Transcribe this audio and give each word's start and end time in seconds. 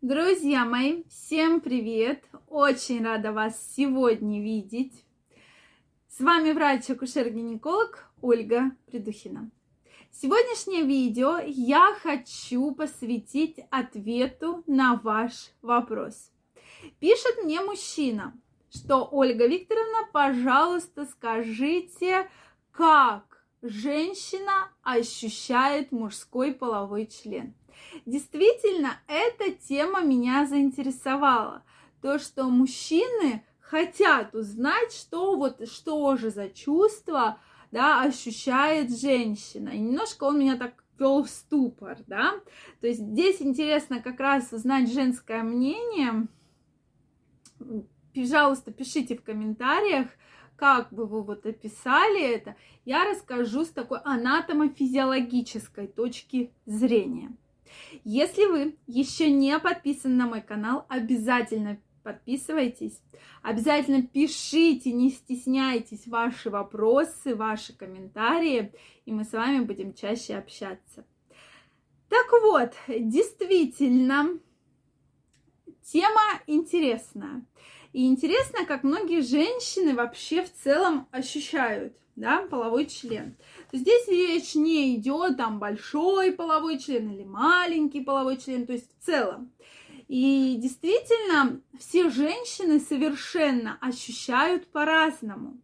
Друзья 0.00 0.64
мои, 0.64 1.02
всем 1.08 1.60
привет! 1.60 2.24
Очень 2.46 3.04
рада 3.04 3.32
вас 3.32 3.60
сегодня 3.74 4.40
видеть. 4.40 5.04
С 6.08 6.20
вами 6.20 6.52
врач-акушер-гинеколог 6.52 8.08
Ольга 8.22 8.70
Придухина. 8.86 9.50
Сегодняшнее 10.12 10.84
видео 10.84 11.40
я 11.44 11.96
хочу 12.00 12.70
посвятить 12.76 13.58
ответу 13.72 14.62
на 14.68 14.94
ваш 14.94 15.50
вопрос. 15.62 16.30
Пишет 17.00 17.42
мне 17.42 17.60
мужчина, 17.60 18.40
что 18.72 19.08
Ольга 19.10 19.48
Викторовна, 19.48 20.08
пожалуйста, 20.12 21.06
скажите, 21.06 22.30
как 22.70 23.44
женщина 23.62 24.70
ощущает 24.84 25.90
мужской 25.90 26.54
половой 26.54 27.08
член. 27.08 27.52
Действительно, 28.06 29.00
эта 29.06 29.52
тема 29.52 30.02
меня 30.02 30.46
заинтересовала. 30.46 31.62
То, 32.00 32.18
что 32.18 32.44
мужчины 32.44 33.44
хотят 33.60 34.34
узнать, 34.34 34.92
что 34.92 35.36
вот, 35.36 35.68
что 35.68 36.16
же 36.16 36.30
за 36.30 36.48
чувство, 36.48 37.38
да, 37.70 38.02
ощущает 38.02 38.98
женщина. 38.98 39.70
И 39.70 39.78
немножко 39.78 40.24
он 40.24 40.38
меня 40.38 40.56
так 40.56 40.84
ввел 40.98 41.22
в 41.24 41.28
ступор, 41.28 41.98
да. 42.06 42.34
То 42.80 42.86
есть 42.86 43.00
здесь 43.00 43.42
интересно 43.42 44.00
как 44.00 44.20
раз 44.20 44.52
узнать 44.52 44.92
женское 44.92 45.42
мнение. 45.42 46.26
Пожалуйста, 48.14 48.72
пишите 48.72 49.16
в 49.16 49.22
комментариях, 49.22 50.08
как 50.56 50.92
бы 50.92 51.06
вы 51.06 51.22
вот 51.22 51.46
описали 51.46 52.22
это. 52.22 52.56
Я 52.84 53.04
расскажу 53.08 53.64
с 53.64 53.68
такой 53.68 54.00
анатомо-физиологической 54.00 55.86
точки 55.86 56.52
зрения. 56.66 57.30
Если 58.04 58.44
вы 58.46 58.76
еще 58.86 59.30
не 59.30 59.58
подписаны 59.58 60.14
на 60.14 60.26
мой 60.26 60.42
канал, 60.42 60.86
обязательно 60.88 61.78
подписывайтесь. 62.02 63.02
Обязательно 63.42 64.02
пишите, 64.02 64.92
не 64.92 65.10
стесняйтесь 65.10 66.06
ваши 66.06 66.48
вопросы, 66.48 67.34
ваши 67.34 67.76
комментарии, 67.76 68.72
и 69.04 69.12
мы 69.12 69.24
с 69.24 69.32
вами 69.32 69.60
будем 69.60 69.92
чаще 69.92 70.36
общаться. 70.36 71.04
Так 72.08 72.26
вот, 72.42 72.72
действительно, 72.88 74.38
тема 75.82 76.40
интересная. 76.46 77.44
И 77.92 78.06
интересно, 78.06 78.64
как 78.66 78.84
многие 78.84 79.22
женщины 79.22 79.94
вообще 79.94 80.42
в 80.42 80.52
целом 80.52 81.08
ощущают 81.10 81.94
да, 82.18 82.42
половой 82.50 82.86
член. 82.86 83.36
То 83.70 83.76
здесь 83.78 84.08
речь 84.08 84.54
не 84.54 84.96
идет 84.96 85.36
там 85.36 85.58
большой 85.58 86.32
половой 86.32 86.78
член 86.78 87.10
или 87.10 87.24
маленький 87.24 88.00
половой 88.00 88.36
член, 88.36 88.66
то 88.66 88.72
есть 88.72 88.90
в 88.98 89.04
целом. 89.04 89.52
И 90.08 90.56
действительно, 90.58 91.60
все 91.78 92.10
женщины 92.10 92.80
совершенно 92.80 93.78
ощущают 93.80 94.66
по-разному. 94.68 95.58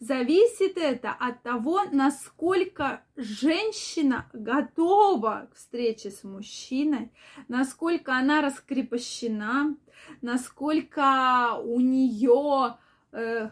Зависит 0.00 0.76
это 0.76 1.10
от 1.10 1.42
того, 1.42 1.82
насколько 1.90 3.02
женщина 3.16 4.30
готова 4.32 5.48
к 5.52 5.56
встрече 5.56 6.12
с 6.12 6.22
мужчиной, 6.22 7.10
насколько 7.48 8.14
она 8.14 8.40
раскрепощена, 8.40 9.76
насколько 10.22 11.58
у 11.64 11.80
нее 11.80 12.76
э, 13.10 13.50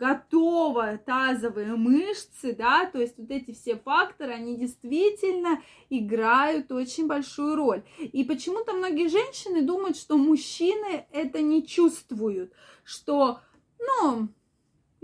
готова 0.00 0.98
тазовые 0.98 1.76
мышцы, 1.76 2.52
да, 2.52 2.86
то 2.86 3.00
есть 3.00 3.16
вот 3.16 3.30
эти 3.30 3.52
все 3.52 3.76
факторы, 3.76 4.32
они 4.32 4.56
действительно 4.56 5.62
играют 5.90 6.72
очень 6.72 7.06
большую 7.06 7.54
роль. 7.54 7.84
И 8.00 8.24
почему-то 8.24 8.72
многие 8.72 9.08
женщины 9.08 9.62
думают, 9.62 9.96
что 9.96 10.16
мужчины 10.16 11.06
это 11.12 11.40
не 11.40 11.64
чувствуют, 11.64 12.52
что, 12.82 13.38
ну, 13.78 14.28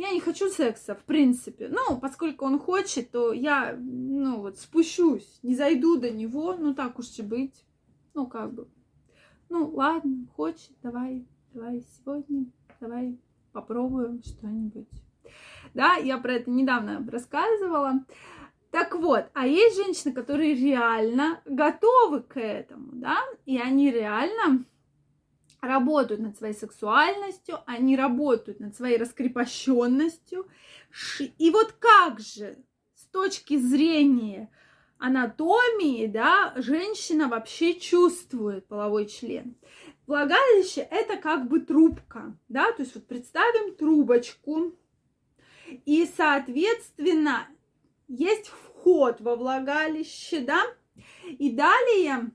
я 0.03 0.11
не 0.11 0.21
хочу 0.21 0.51
секса, 0.51 0.97
в 0.97 1.05
принципе. 1.05 1.69
Ну, 1.69 1.97
поскольку 1.99 2.45
он 2.45 2.59
хочет, 2.59 3.13
то 3.13 3.33
я, 3.33 3.77
ну, 3.79 4.41
вот, 4.41 4.59
спущусь, 4.59 5.39
не 5.45 5.55
зайду 5.55 5.97
до 5.97 6.11
него, 6.11 6.57
ну, 6.59 6.75
так 6.75 6.99
уж 6.99 7.19
и 7.19 7.23
быть. 7.23 7.65
Ну, 8.13 8.27
как 8.27 8.53
бы. 8.53 8.67
Ну, 9.49 9.71
ладно, 9.73 10.27
хочет, 10.35 10.73
давай, 10.83 11.25
давай 11.55 11.85
сегодня, 11.95 12.47
давай 12.81 13.17
попробуем 13.53 14.21
что-нибудь. 14.25 14.89
Да, 15.73 15.95
я 15.95 16.19
про 16.19 16.35
это 16.35 16.51
недавно 16.51 17.07
рассказывала. 17.09 18.05
Так 18.73 18.97
вот, 18.97 19.27
а 19.35 19.47
есть 19.47 19.77
женщины, 19.77 20.13
которые 20.13 20.55
реально 20.55 21.41
готовы 21.45 22.23
к 22.23 22.41
этому, 22.41 22.91
да, 22.95 23.19
и 23.47 23.57
они 23.57 23.93
реально 23.93 24.65
работают 25.63 26.21
над 26.21 26.37
своей 26.37 26.55
сексуальностью, 26.55 27.61
они 27.67 27.97
работают 27.97 28.61
над 28.61 28.77
своей 28.77 28.99
раскрепощенностью. 28.99 30.49
И 31.39 31.51
вот 31.51 31.73
как 31.79 32.21
же 32.21 32.59
с 32.95 33.05
точки 33.07 33.57
зрения 33.57 34.51
анатомии, 34.99 36.07
да, 36.07 36.53
женщина 36.57 37.29
вообще 37.29 37.75
чувствует 37.75 38.67
половой 38.67 39.07
член. 39.07 39.55
Влагалище 40.07 40.81
это 40.91 41.17
как 41.17 41.49
бы 41.49 41.61
трубка, 41.61 42.37
да, 42.49 42.73
то 42.73 42.83
есть 42.83 42.95
вот 42.97 43.07
представим 43.07 43.75
трубочку, 43.77 44.75
и, 45.87 46.11
соответственно, 46.17 47.47
есть 48.09 48.49
вход 48.49 49.21
во 49.21 49.37
влагалище, 49.37 50.41
да, 50.41 50.63
и 51.27 51.51
далее, 51.51 52.33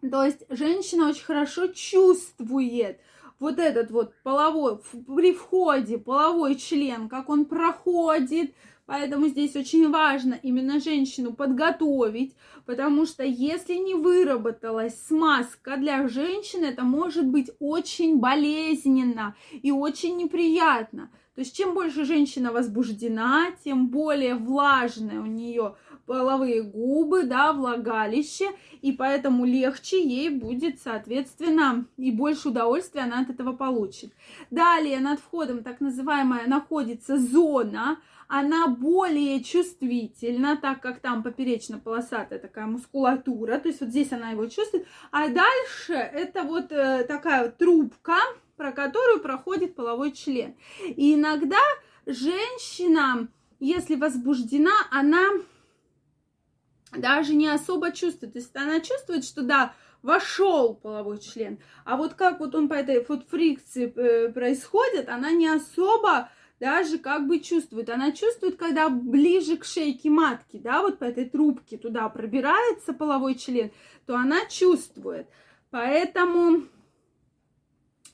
то 0.00 0.24
есть 0.24 0.44
женщина 0.48 1.08
очень 1.08 1.24
хорошо 1.24 1.68
чувствует 1.68 3.00
вот 3.38 3.58
этот 3.58 3.90
вот 3.90 4.14
половой, 4.22 4.78
при 5.06 5.32
входе 5.32 5.98
половой 5.98 6.56
член, 6.56 7.08
как 7.08 7.28
он 7.28 7.44
проходит, 7.44 8.52
Поэтому 8.88 9.26
здесь 9.26 9.54
очень 9.54 9.90
важно 9.90 10.40
именно 10.42 10.80
женщину 10.80 11.34
подготовить, 11.34 12.34
потому 12.64 13.04
что 13.04 13.22
если 13.22 13.74
не 13.74 13.94
выработалась 13.94 14.98
смазка 14.98 15.76
для 15.76 16.08
женщины, 16.08 16.64
это 16.64 16.84
может 16.84 17.26
быть 17.26 17.50
очень 17.60 18.18
болезненно 18.18 19.36
и 19.50 19.70
очень 19.70 20.16
неприятно. 20.16 21.10
То 21.34 21.42
есть 21.42 21.54
чем 21.54 21.74
больше 21.74 22.06
женщина 22.06 22.50
возбуждена, 22.50 23.48
тем 23.62 23.88
более 23.88 24.36
влажная 24.36 25.20
у 25.20 25.26
нее 25.26 25.76
половые 26.08 26.62
губы, 26.62 27.24
да, 27.24 27.52
влагалище, 27.52 28.46
и 28.80 28.92
поэтому 28.92 29.44
легче 29.44 30.02
ей 30.02 30.30
будет, 30.30 30.80
соответственно, 30.80 31.86
и 31.98 32.10
больше 32.10 32.48
удовольствия 32.48 33.02
она 33.02 33.20
от 33.20 33.30
этого 33.30 33.52
получит. 33.52 34.12
Далее 34.50 34.98
над 35.00 35.20
входом 35.20 35.62
так 35.62 35.80
называемая 35.80 36.48
находится 36.48 37.18
зона, 37.18 37.98
она 38.26 38.68
более 38.68 39.42
чувствительна, 39.42 40.56
так 40.56 40.80
как 40.80 41.00
там 41.00 41.22
поперечно-полосатая 41.22 42.38
такая 42.38 42.66
мускулатура, 42.66 43.58
то 43.58 43.68
есть 43.68 43.80
вот 43.80 43.90
здесь 43.90 44.12
она 44.12 44.30
его 44.30 44.46
чувствует, 44.46 44.86
а 45.10 45.28
дальше 45.28 45.92
это 45.92 46.42
вот 46.42 46.72
э, 46.72 47.04
такая 47.04 47.50
трубка, 47.50 48.18
про 48.56 48.72
которую 48.72 49.20
проходит 49.20 49.74
половой 49.74 50.12
член. 50.12 50.54
И 50.84 51.14
иногда 51.14 51.60
женщина, 52.06 53.28
если 53.60 53.94
возбуждена, 53.94 54.72
она 54.90 55.28
даже 56.96 57.34
не 57.34 57.48
особо 57.48 57.92
чувствует. 57.92 58.32
То 58.32 58.38
есть 58.38 58.54
она 58.56 58.80
чувствует, 58.80 59.24
что 59.24 59.42
да, 59.42 59.74
вошел 60.02 60.74
половой 60.74 61.18
член. 61.18 61.58
А 61.84 61.96
вот 61.96 62.14
как 62.14 62.40
вот 62.40 62.54
он 62.54 62.68
по 62.68 62.74
этой 62.74 63.04
вот 63.06 63.28
фрикции 63.28 63.92
э, 63.94 64.32
происходит, 64.32 65.08
она 65.08 65.32
не 65.32 65.48
особо 65.48 66.30
даже 66.60 66.98
как 66.98 67.26
бы 67.26 67.40
чувствует. 67.40 67.88
Она 67.88 68.12
чувствует, 68.12 68.56
когда 68.56 68.88
ближе 68.88 69.56
к 69.56 69.64
шейке 69.64 70.10
матки, 70.10 70.58
да, 70.58 70.82
вот 70.82 70.98
по 70.98 71.04
этой 71.04 71.28
трубке 71.28 71.78
туда 71.78 72.08
пробирается 72.08 72.92
половой 72.92 73.34
член, 73.36 73.70
то 74.06 74.16
она 74.16 74.46
чувствует. 74.46 75.28
Поэтому 75.70 76.62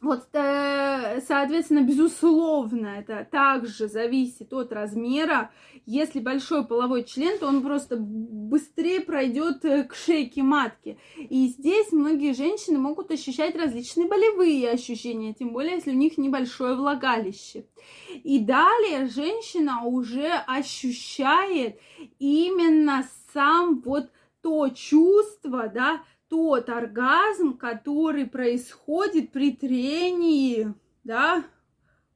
вот, 0.05 0.29
э, 0.35 1.21
соответственно, 1.27 1.81
безусловно, 1.81 2.89
это 2.99 3.27
также 3.31 3.89
зависит 3.89 4.53
от 4.53 4.71
размера. 4.71 5.51
Если 5.87 6.21
большой 6.21 6.67
половой 6.67 7.05
член, 7.05 7.39
то 7.39 7.47
он 7.47 7.62
просто 7.62 7.97
быстрее 7.97 9.01
пройдет 9.01 9.65
э, 9.65 9.85
к 9.85 9.95
шейке 9.95 10.43
матки. 10.43 10.99
И 11.17 11.47
здесь 11.49 11.91
многие 11.91 12.35
женщины 12.35 12.79
могут 12.79 13.11
ощущать 13.11 13.56
различные 13.56 14.06
болевые 14.06 14.71
ощущения, 14.71 15.33
тем 15.33 15.55
более, 15.55 15.77
если 15.77 15.93
у 15.93 15.97
них 15.97 16.19
небольшое 16.19 16.77
влагалище. 16.77 17.65
И 18.12 18.41
далее 18.41 19.06
женщина 19.06 19.85
уже 19.85 20.29
ощущает 20.47 21.79
именно 22.19 23.09
сам 23.33 23.81
вот 23.81 24.11
то 24.43 24.69
чувство, 24.69 25.71
да, 25.75 26.03
тот 26.34 26.69
оргазм, 26.69 27.56
который 27.56 28.26
происходит 28.26 29.31
при 29.31 29.52
трении, 29.52 30.75
да, 31.04 31.44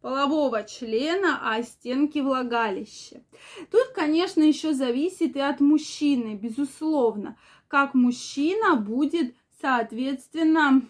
полового 0.00 0.64
члена 0.64 1.52
о 1.52 1.62
стенки 1.62 2.18
влагалища. 2.18 3.22
Тут, 3.70 3.92
конечно, 3.94 4.42
еще 4.42 4.72
зависит 4.72 5.36
и 5.36 5.40
от 5.40 5.60
мужчины, 5.60 6.34
безусловно, 6.34 7.36
как 7.68 7.94
мужчина 7.94 8.74
будет 8.74 9.36
соответственно, 9.60 10.82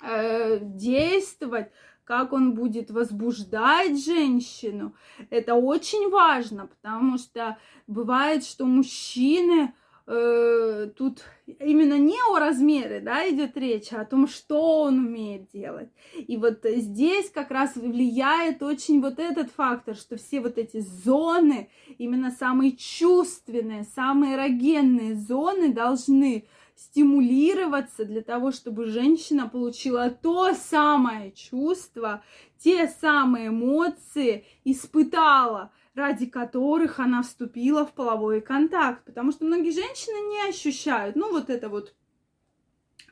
э, 0.00 0.58
действовать, 0.60 1.72
как 2.04 2.32
он 2.32 2.54
будет 2.54 2.92
возбуждать 2.92 4.04
женщину. 4.04 4.94
Это 5.30 5.56
очень 5.56 6.10
важно, 6.10 6.68
потому 6.68 7.18
что 7.18 7.58
бывает, 7.88 8.44
что 8.44 8.66
мужчины 8.66 9.74
э, 10.10 10.90
тут 10.96 11.22
именно 11.46 11.96
не 11.96 12.18
о 12.30 12.38
размере, 12.38 13.00
да, 13.00 13.28
идет 13.28 13.56
речь, 13.56 13.92
а 13.92 14.00
о 14.00 14.04
том, 14.04 14.26
что 14.26 14.82
он 14.82 14.98
умеет 14.98 15.48
делать. 15.52 15.88
И 16.16 16.36
вот 16.36 16.60
здесь 16.64 17.30
как 17.30 17.50
раз 17.50 17.76
влияет 17.76 18.62
очень 18.62 19.00
вот 19.00 19.20
этот 19.20 19.50
фактор, 19.52 19.94
что 19.94 20.16
все 20.16 20.40
вот 20.40 20.58
эти 20.58 20.80
зоны, 20.80 21.70
именно 21.98 22.32
самые 22.32 22.76
чувственные, 22.76 23.84
самые 23.84 24.34
эрогенные 24.34 25.14
зоны 25.14 25.72
должны 25.72 26.44
стимулироваться 26.80 28.06
для 28.06 28.22
того, 28.22 28.52
чтобы 28.52 28.86
женщина 28.86 29.46
получила 29.46 30.08
то 30.10 30.54
самое 30.54 31.30
чувство, 31.32 32.24
те 32.58 32.88
самые 32.88 33.48
эмоции, 33.48 34.46
испытала 34.64 35.70
ради 35.94 36.24
которых 36.24 36.98
она 36.98 37.22
вступила 37.22 37.84
в 37.84 37.92
половой 37.92 38.40
контакт. 38.40 39.04
Потому 39.04 39.32
что 39.32 39.44
многие 39.44 39.72
женщины 39.72 40.28
не 40.30 40.48
ощущают, 40.48 41.16
ну, 41.16 41.30
вот 41.30 41.50
это 41.50 41.68
вот 41.68 41.94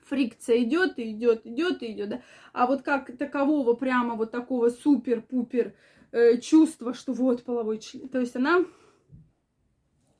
фрикция 0.04 0.62
идет 0.62 0.98
и 0.98 1.10
идет, 1.12 1.44
идет 1.44 1.82
и 1.82 1.92
идет, 1.92 2.08
да. 2.08 2.22
А 2.54 2.66
вот 2.66 2.82
как 2.82 3.14
такового 3.18 3.74
прямо 3.74 4.14
вот 4.14 4.30
такого 4.30 4.70
супер-пупер 4.70 5.74
э, 6.12 6.38
чувства, 6.38 6.94
что 6.94 7.12
вот 7.12 7.44
половой 7.44 7.78
член, 7.78 8.08
то 8.08 8.18
есть 8.18 8.34
она 8.34 8.64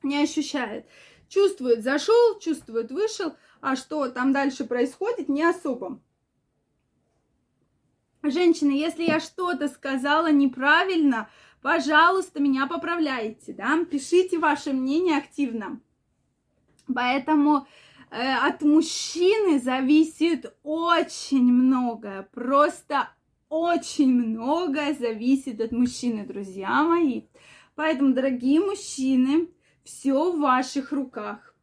не 0.03 0.21
ощущает. 0.21 0.85
Чувствует, 1.29 1.83
зашел, 1.83 2.39
чувствует, 2.39 2.91
вышел, 2.91 3.35
а 3.61 3.75
что 3.75 4.09
там 4.09 4.33
дальше 4.33 4.65
происходит, 4.65 5.29
не 5.29 5.43
особо. 5.43 6.01
Женщины, 8.23 8.71
если 8.71 9.03
я 9.03 9.19
что-то 9.19 9.69
сказала 9.69 10.31
неправильно, 10.31 11.29
пожалуйста, 11.61 12.41
меня 12.41 12.65
поправляйте, 12.65 13.53
да, 13.53 13.85
пишите 13.85 14.39
ваше 14.39 14.73
мнение 14.73 15.17
активно. 15.17 15.79
Поэтому 16.93 17.67
э, 18.09 18.33
от 18.43 18.63
мужчины 18.63 19.59
зависит 19.59 20.53
очень 20.63 21.53
многое, 21.53 22.23
просто 22.33 23.09
очень 23.49 24.11
многое 24.11 24.95
зависит 24.95 25.61
от 25.61 25.71
мужчины, 25.71 26.25
друзья 26.25 26.83
мои. 26.83 27.23
Поэтому, 27.75 28.13
дорогие 28.13 28.59
мужчины, 28.59 29.47
все 29.89 30.31
в 30.31 30.39
ваших 30.39 30.91
руках. 30.91 31.55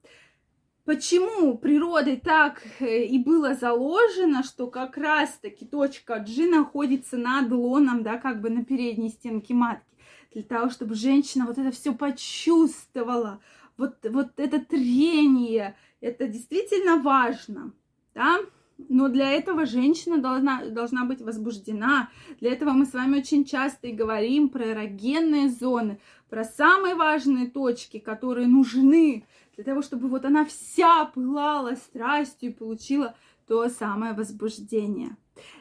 Почему 0.85 1.57
природой 1.57 2.17
так 2.17 2.63
э, 2.81 3.05
и 3.05 3.19
было 3.19 3.55
заложено, 3.55 4.43
что 4.43 4.67
как 4.67 4.97
раз-таки 4.97 5.65
точка 5.65 6.19
G 6.19 6.47
находится 6.47 7.17
над 7.17 7.51
лоном, 7.51 8.03
да, 8.03 8.19
как 8.19 8.41
бы 8.41 8.51
на 8.51 8.65
передней 8.65 9.11
стенке 9.11 9.55
матки, 9.55 9.85
для 10.33 10.43
того, 10.43 10.71
чтобы 10.71 10.95
женщина 10.95 11.47
вот 11.47 11.59
это 11.59 11.71
все 11.71 11.93
почувствовала, 11.93 13.41
вот, 13.77 13.97
вот 14.11 14.33
это 14.37 14.61
трение, 14.61 15.77
это 16.01 16.27
действительно 16.27 16.97
важно, 16.97 17.73
да, 18.15 18.39
но 18.79 19.09
для 19.09 19.33
этого 19.33 19.67
женщина 19.67 20.19
должна, 20.19 20.65
должна 20.67 21.05
быть 21.05 21.23
возбуждена. 21.23 22.11
Для 22.41 22.53
этого 22.53 22.71
мы 22.71 22.85
с 22.85 22.93
вами 22.93 23.19
очень 23.19 23.45
часто 23.45 23.89
и 23.89 23.93
говорим 23.93 24.49
про 24.49 24.71
эрогенные 24.73 25.49
зоны, 25.49 25.99
про 26.29 26.45
самые 26.45 26.95
важные 26.95 27.49
точки, 27.49 27.99
которые 27.99 28.47
нужны 28.47 29.25
для 29.55 29.65
того, 29.65 29.83
чтобы 29.83 30.09
вот 30.09 30.25
она 30.25 30.45
вся 30.45 31.07
пылала 31.07 31.75
страстью 31.75 32.51
и 32.51 32.55
получила 32.55 33.15
то 33.47 33.69
самое 33.69 34.13
возбуждение. 34.13 35.17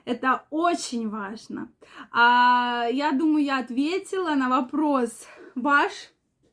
Это 0.06 0.46
очень 0.50 1.10
важно. 1.10 1.70
А, 2.12 2.88
я 2.92 3.12
думаю, 3.12 3.44
я 3.44 3.60
ответила 3.60 4.36
на 4.36 4.50
вопрос 4.50 5.28
ваш, 5.54 5.92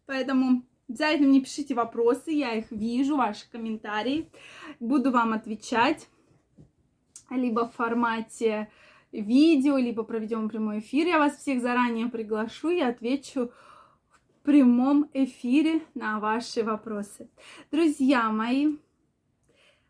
поэтому 0.07 0.63
обязательно 0.89 1.29
мне 1.29 1.41
пишите 1.41 1.75
вопросы, 1.75 2.31
я 2.31 2.55
их 2.55 2.71
вижу, 2.71 3.17
ваши 3.17 3.51
комментарии. 3.51 4.29
Буду 4.79 5.11
вам 5.11 5.33
отвечать 5.33 6.09
либо 7.31 7.69
в 7.69 7.75
формате 7.75 8.71
видео, 9.13 9.77
либо 9.77 10.03
проведем 10.03 10.49
прямой 10.49 10.81
эфир. 10.81 11.07
Я 11.07 11.19
вас 11.19 11.37
всех 11.37 11.61
заранее 11.61 12.09
приглашу 12.09 12.71
и 12.71 12.81
отвечу 12.81 13.51
прямом 14.43 15.09
эфире 15.13 15.83
на 15.95 16.19
ваши 16.19 16.63
вопросы. 16.63 17.29
Друзья 17.71 18.31
мои, 18.31 18.77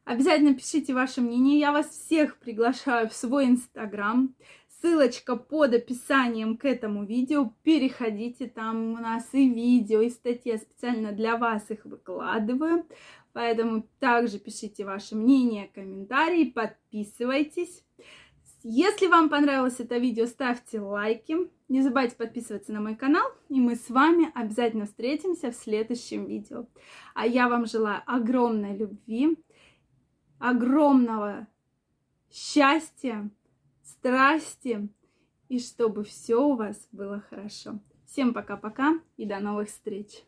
обязательно 0.04 0.54
пишите 0.54 0.94
ваше 0.94 1.20
мнение. 1.20 1.58
Я 1.58 1.72
вас 1.72 1.88
всех 1.88 2.38
приглашаю 2.38 3.08
в 3.08 3.14
свой 3.14 3.46
инстаграм. 3.46 4.34
Ссылочка 4.82 5.36
под 5.36 5.74
описанием 5.74 6.56
к 6.56 6.64
этому 6.64 7.04
видео. 7.04 7.52
Переходите, 7.62 8.48
там 8.48 8.94
у 8.94 8.96
нас 8.96 9.28
и 9.32 9.48
видео, 9.48 10.00
и 10.00 10.10
статья 10.10 10.58
специально 10.58 11.12
для 11.12 11.36
вас 11.36 11.70
их 11.70 11.84
выкладываю. 11.84 12.84
Поэтому 13.32 13.86
также 14.00 14.40
пишите 14.40 14.84
ваше 14.84 15.14
мнение, 15.14 15.70
комментарии, 15.72 16.50
подписывайтесь. 16.50 17.84
Если 18.64 19.06
вам 19.06 19.28
понравилось 19.28 19.78
это 19.78 19.98
видео, 19.98 20.26
ставьте 20.26 20.80
лайки. 20.80 21.36
Не 21.68 21.82
забывайте 21.82 22.16
подписываться 22.16 22.72
на 22.72 22.80
мой 22.80 22.96
канал. 22.96 23.28
И 23.48 23.60
мы 23.60 23.76
с 23.76 23.88
вами 23.88 24.32
обязательно 24.34 24.86
встретимся 24.86 25.52
в 25.52 25.54
следующем 25.54 26.26
видео. 26.26 26.66
А 27.14 27.24
я 27.24 27.48
вам 27.48 27.66
желаю 27.66 28.02
огромной 28.04 28.76
любви, 28.76 29.38
огромного 30.40 31.46
счастья, 32.32 33.30
страсти. 33.82 34.88
И 35.48 35.58
чтобы 35.58 36.04
все 36.04 36.36
у 36.36 36.56
вас 36.56 36.88
было 36.92 37.20
хорошо. 37.20 37.78
Всем 38.06 38.32
пока-пока 38.32 39.00
и 39.16 39.26
до 39.26 39.38
новых 39.38 39.68
встреч! 39.68 40.24